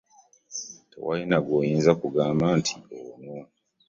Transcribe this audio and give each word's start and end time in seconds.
Tewali 0.91 1.23
na 1.29 1.37
gw'oyinza 1.45 1.91
kugamba 2.01 2.45
nti 2.59 2.73
ono. 2.99 3.35